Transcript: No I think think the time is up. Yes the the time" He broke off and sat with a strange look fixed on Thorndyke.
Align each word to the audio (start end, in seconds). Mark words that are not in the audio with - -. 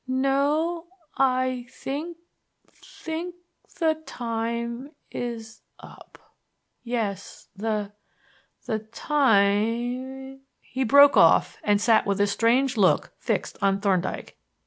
No 0.07 0.87
I 1.15 1.67
think 1.69 2.17
think 2.73 3.35
the 3.77 4.01
time 4.07 4.93
is 5.11 5.61
up. 5.79 6.17
Yes 6.81 7.49
the 7.55 7.91
the 8.65 8.79
time" 8.79 10.41
He 10.61 10.83
broke 10.83 11.15
off 11.17 11.59
and 11.63 11.79
sat 11.79 12.07
with 12.07 12.19
a 12.19 12.25
strange 12.25 12.77
look 12.77 13.13
fixed 13.19 13.59
on 13.61 13.79
Thorndyke. 13.79 14.39